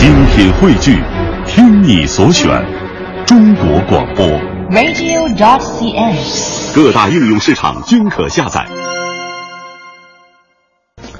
[0.00, 0.98] 精品汇聚，
[1.46, 2.48] 听你所选，
[3.26, 4.26] 中国广播。
[4.70, 6.16] radio.cn。
[6.74, 8.66] 各大应用市场均可下载。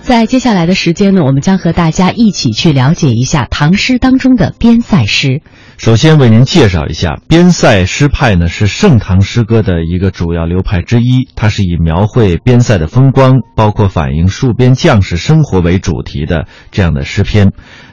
[0.00, 5.42] 在接下来的时间呢，我们将和大家一起去了解一下唐诗当中的边塞诗。
[5.76, 11.28] 首先为您介绍一下边塞诗派呢，是盛唐诗歌的一个主要流派之一。
[11.36, 17.52] 它是以描绘边塞的风光，包括反映戍边将士生活为主题的这样的诗篇。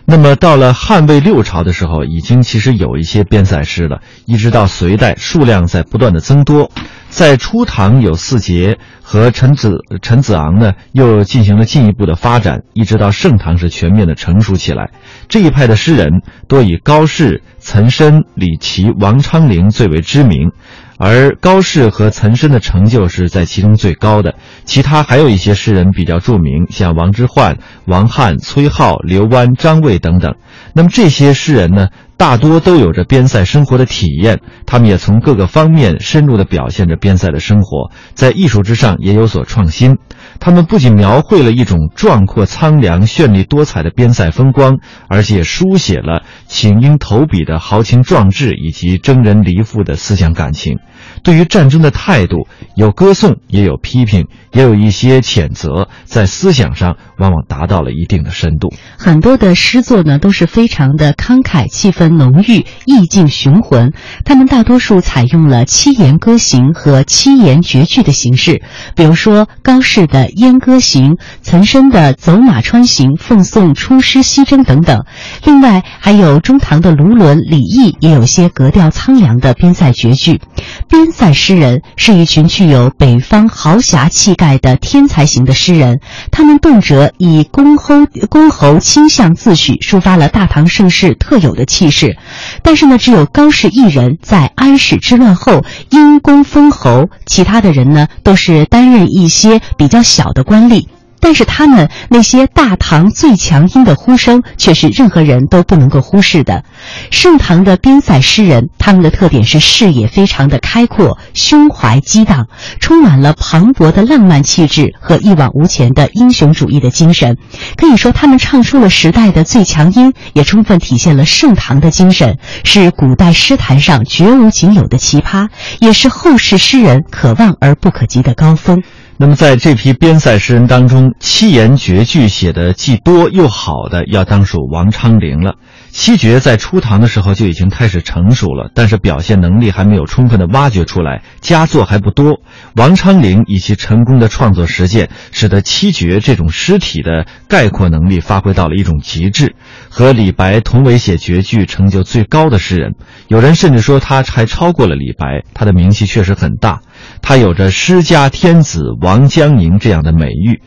[0.10, 6.72] 那么到了汉魏六朝的时候，已经其实有一些边塞诗了，一直到隋代，数量在不断的增多。
[7.10, 14.92] 在初唐有四杰和陈子陈子昂呢，又进行了进一步的发展，一直到盛唐是全面的成熟起来。
[15.28, 20.52] 这一派的诗人多以高适、岑参、李琦、王昌龄最为知名，
[20.98, 24.36] 而高适和岑参的成就是在其中最高的。
[24.66, 30.36] 其他还有一些诗人比较著名，像王之涣、王翰、崔颢、刘湾、张卫等等。
[30.74, 31.88] 那么这些诗人呢？
[32.18, 40.00] 大多都有着边塞生活的体验，他们也从各个方面深入地表现着边塞的生活，在艺术之上也有所创新。
[40.40, 50.78] 他们不仅描绘了一种壮阔苍凉、绚丽多彩的边塞风光，而且书写了请缨投笔的豪情壮志以及征人离赋的思想感情。
[51.24, 58.74] 对于战争的态度，有歌颂，也有批评，也有一些谴责，在思想上往往达到了一定的深度。
[58.98, 63.94] 很多的诗作呢都是非常的慷慨，气氛浓郁，意境雄浑。
[64.26, 68.64] 他们大多数采用了七言歌行和七言绝句的形式，
[68.96, 75.06] 比如说高适的《燕歌行》，岑参的《走马川行》，奉送出师西征等等。
[75.44, 80.42] 另外还有中唐的卢纶、李益也有些格调苍凉的边塞绝句。
[80.90, 86.00] 边塞诗人是一群具有北方豪侠气概的天才型的诗人，
[86.32, 92.18] 他们动辄以公侯公侯倾向自诩，抒发了大唐盛世特有的气势。
[92.64, 100.88] 但是呢，只有高适一人在安史之乱后因功封侯，其他的人呢都是担任一些比较小的官吏。
[101.20, 106.64] 但是他们那些大唐最强音的呼声，却是任何人都不能够忽视的。
[107.12, 112.48] 盛唐的边塞诗人，他们的特点是视野非常的开阔，胸怀激荡，
[112.80, 117.38] 充满了磅礴的浪漫气质和一往无前的英雄主义的精神。
[117.76, 125.50] 可以说，他们唱出了时代的最强音，也充分体现了盛唐的精神，是古代诗坛上绝无仅有的奇葩，
[125.80, 128.84] 也是后世诗人可望而不可及的高峰。
[129.20, 135.56] 那么，在这批边塞诗人当中，七言绝句写的既多又好的，要当属王昌龄了。
[135.98, 142.40] 七绝在初唐的时候就已经开始成熟了，但是表现能力还没有充分的挖掘出来，佳作还不多。
[142.76, 149.56] 王昌龄以其成功的创作实践，使得七绝这种诗体的概括能力发挥到了一种极致，
[149.90, 152.94] 和李白同为写绝句成就最高的诗人。
[153.28, 156.82] 有人甚至说他还超过了李白，他的名气确实很大。
[157.24, 160.62] 他有着诗家天子王江宁这样的美誉，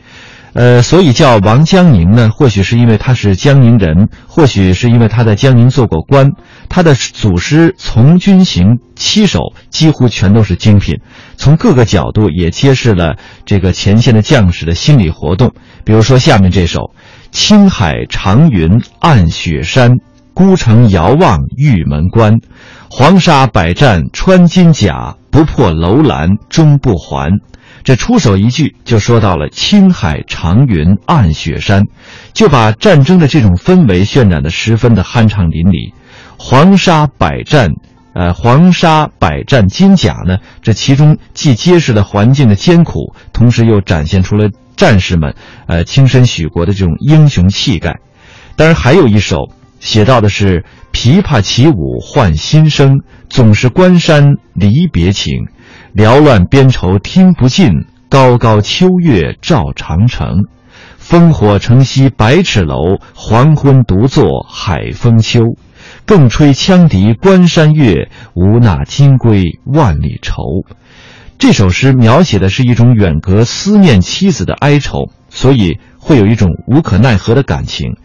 [0.53, 6.31] 呃，所以叫王江宁呢，或许是因为他是江宁人，或许是因为他在江宁做过官。
[6.67, 10.99] 他的祖诗《从军行》七首几乎全都是精品，
[11.37, 15.53] 从各个角度也揭示了这个前线的将士的心理活动。
[15.83, 16.91] 比如说下面这首
[17.31, 19.97] ：“青海长云暗雪山，
[20.33, 22.39] 孤城遥望玉门关。
[22.89, 27.39] 黄沙百战穿金甲。”不破楼兰终不还，
[27.83, 31.85] 这出手一句就说到了青海长云暗雪山，
[32.33, 35.93] 就把战争的这种氛围渲染的十分的酣畅淋漓。
[36.37, 37.69] 黄沙百战，
[38.13, 45.35] 呃，黄沙百战金甲呢，这其中既揭示了环境的艰苦，同时又展现出了战士们，
[45.67, 47.99] 呃，亲身许国的这种英雄气概。
[48.55, 50.65] 当然，还有一首写到的是。
[50.93, 52.99] 琵琶起舞换新声，
[53.29, 55.47] 总是关山离别情。
[55.93, 60.45] 缭乱边愁听不尽，高高秋月照长城。
[61.01, 65.41] 烽火城西百尺楼，黄昏独坐海风秋。
[66.05, 70.43] 更吹羌笛关山月，无那金龟万里愁。
[71.37, 77.97] 这首诗描写的是一种远隔思念妻子的哀愁，所以会有一种无可奈何的感情。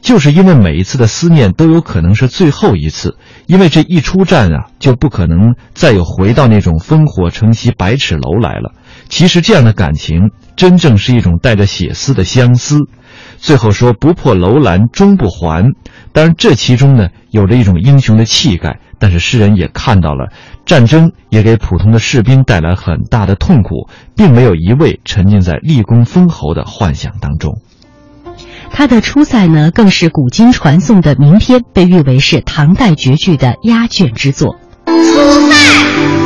[0.00, 3.16] 就是因为每一次的思念都有可能是最后一次，
[3.46, 8.72] 因为这一出战啊，就不可能再有回到那种烽火城西百尺楼来了。
[9.08, 12.78] 其实这样的感情，真正是一种带着血丝的相思。
[13.38, 15.64] 最后说不破楼兰终不还，
[16.12, 20.32] 当然这其中呢有着一种英雄的气概，但是诗人也看到了
[20.64, 27.60] 战争也给普通的士兵带来很大的痛苦，并没有一味沉浸在立功封侯的幻想当中。
[28.72, 34.56] 他的出塞呢，更是古今传颂的名篇，被誉为是唐代绝句的压卷之作。
[34.86, 34.92] 出
[35.50, 36.19] 塞。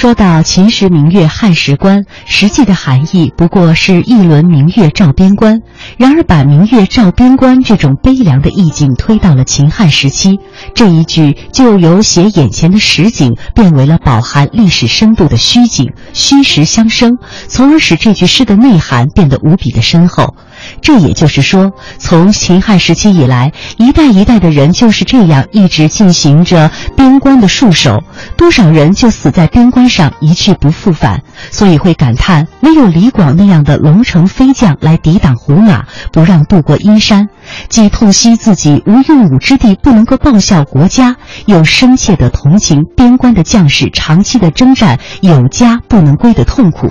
[0.00, 5.60] 说到秦时明月汉时关，实际的含义不过是一轮明月照边关。
[5.98, 10.38] 然而，把明月照边关这种悲凉的意境推到了秦汉时期，
[10.74, 20.34] 这一句就由写眼前的实景变为了饱含历史深度的虚景，虚实相生，从而使这句诗的内涵变得无比的深厚。
[20.80, 28.02] 这也就是说，从秦汉时期以来，一代一代的人就是这样一直进行着边关的戍守，
[28.36, 31.22] 多少人就死在边关上一去不复返。
[31.50, 37.28] 所以会感叹，没有李广那样的龙城飞将来抵挡胡马，不让渡过阴山，
[37.68, 41.16] 既痛惜自己无用武之地不能够报效国家，
[41.46, 46.90] 又深切的同情边关的将士长期的征战有家不能归的痛苦。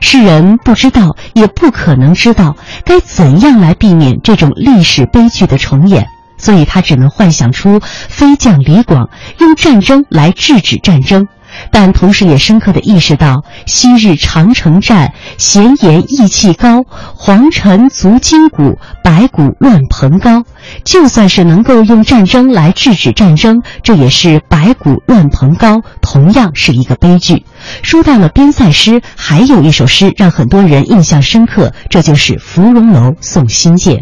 [0.00, 6.06] 世人不知道，也不可能知道该怎样来避免这种历史悲剧的重演，
[6.38, 11.28] 所以他只能幻想出飞将李广用战争来制止战争。
[11.70, 20.44] 但同时也深刻地意识到，昔日长城战，闲言意气高，黄尘足筋骨，白骨乱蓬高。
[20.84, 27.44] 就算是能够用战争来制止战争，这也是白骨乱蓬高，同样是一个悲剧。
[27.82, 33.96] 说到了边塞诗，还有一首诗让很多人印象深刻，这就是《芙蓉楼送辛渐》。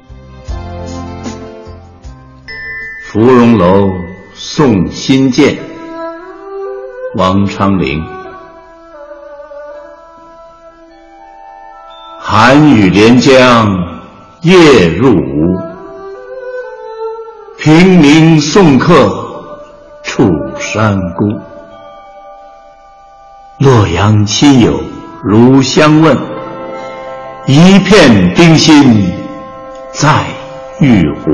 [3.12, 3.88] 芙蓉楼
[4.34, 5.73] 送辛渐。
[7.16, 8.04] 王昌龄，
[12.18, 13.68] 寒雨连江
[14.40, 15.60] 夜入吴，
[17.56, 19.08] 平明送客
[20.02, 20.28] 楚
[20.58, 21.24] 山孤。
[23.58, 24.80] 洛阳亲友
[25.22, 26.18] 如相问，
[27.46, 29.08] 一片冰心
[29.92, 30.26] 在
[30.80, 31.30] 玉壶。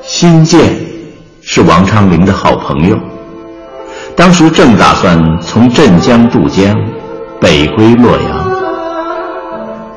[0.00, 0.91] 新建。
[1.44, 2.96] 是王昌龄的好朋友，
[4.16, 6.74] 当时正打算从镇江渡江，
[7.40, 8.50] 北归洛阳。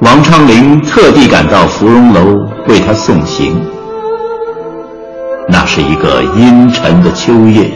[0.02, 2.36] 王昌龄特地赶到芙蓉楼
[2.68, 3.64] 为他送行。
[5.48, 7.72] 那是一个阴沉的秋夜，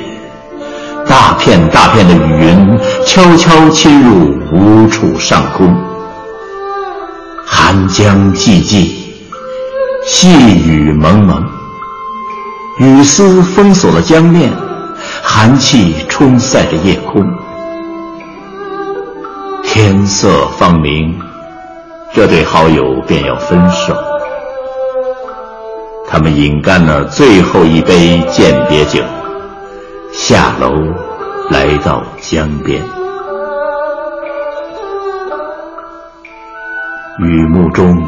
[1.07, 5.73] 大片大片的雨云悄悄侵入无处上空，
[7.45, 8.89] 寒江寂寂，
[10.05, 11.58] 细雨蒙蒙。
[12.79, 14.49] 雨丝封锁了江面，
[15.21, 17.21] 寒气冲塞着夜空。
[19.65, 21.19] 天色方明，
[22.13, 23.93] 这对好友便要分手。
[26.07, 29.03] 他们饮干了最后一杯饯别酒，
[30.13, 30.71] 下楼
[31.49, 32.81] 来到江边。
[37.19, 38.01] 雨幕中，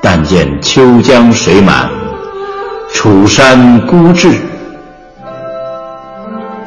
[0.00, 2.05] 但见秋江水满。
[2.92, 4.30] 楚山孤至，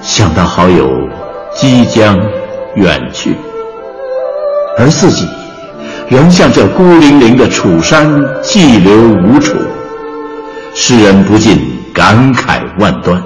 [0.02, 0.90] 想到好友
[1.54, 2.18] 即将
[2.76, 3.36] 远去，
[4.78, 5.28] 而自己
[6.08, 8.08] 仍向这孤零零的楚山
[8.42, 9.58] 寄留无处，
[10.76, 11.60] 诗人不禁
[11.94, 13.22] 感慨万端。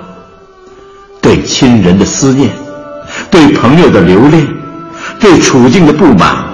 [1.21, 2.49] 对亲人的思念，
[3.29, 4.47] 对朋友的留恋，
[5.19, 6.45] 对处境的不满，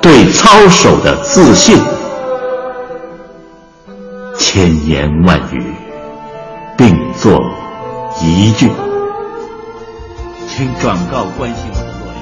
[0.00, 1.78] 对操守的自信，
[4.38, 5.62] 千言万语。
[6.76, 7.40] 并作
[8.22, 8.68] 一句，
[10.48, 12.14] 请转告关心我的洛阳。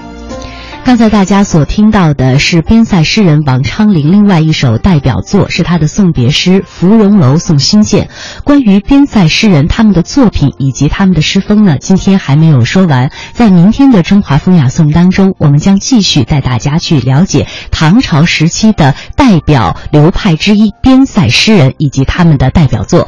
[0.84, 8.06] 刚才大家所听到的是边塞诗人王昌龄另外一首代表作，是他的送别诗《芙蓉楼送辛渐》。
[8.42, 23.06] 关于边塞诗人他们的作品以及他们的诗风呢，今天还没有说完，在明天的中华风雅颂当中，我们将继续带大家去了解唐朝时期的代表流派之一边塞诗人以及他们的代表作。